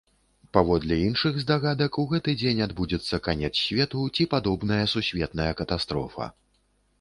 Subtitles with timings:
[0.57, 6.33] Паводле іншых здагадак, у гэты дзень адбудзецца канец свету ці падобная сусветная катастрофа.